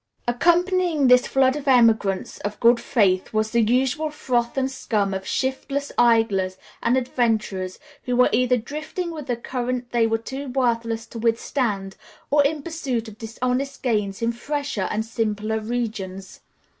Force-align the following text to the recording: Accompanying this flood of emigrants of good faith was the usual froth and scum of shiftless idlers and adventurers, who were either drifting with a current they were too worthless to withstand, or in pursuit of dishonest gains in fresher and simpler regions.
Accompanying 0.27 1.05
this 1.09 1.27
flood 1.27 1.55
of 1.55 1.67
emigrants 1.67 2.39
of 2.39 2.59
good 2.59 2.79
faith 2.79 3.33
was 3.33 3.51
the 3.51 3.61
usual 3.61 4.09
froth 4.09 4.57
and 4.57 4.71
scum 4.71 5.13
of 5.13 5.27
shiftless 5.27 5.91
idlers 5.95 6.57
and 6.81 6.97
adventurers, 6.97 7.77
who 8.05 8.15
were 8.15 8.29
either 8.31 8.57
drifting 8.57 9.11
with 9.11 9.29
a 9.29 9.35
current 9.35 9.91
they 9.91 10.07
were 10.07 10.17
too 10.17 10.47
worthless 10.47 11.05
to 11.05 11.19
withstand, 11.19 11.97
or 12.31 12.43
in 12.43 12.63
pursuit 12.63 13.07
of 13.09 13.19
dishonest 13.19 13.83
gains 13.83 14.23
in 14.23 14.31
fresher 14.31 14.87
and 14.89 15.05
simpler 15.05 15.59
regions. 15.59 16.39